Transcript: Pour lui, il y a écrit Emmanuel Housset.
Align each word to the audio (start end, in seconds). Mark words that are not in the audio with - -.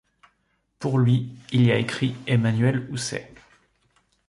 Pour 0.79 0.97
lui, 0.97 1.29
il 1.51 1.63
y 1.67 1.71
a 1.71 1.77
écrit 1.77 2.15
Emmanuel 2.25 2.87
Housset. 2.91 3.31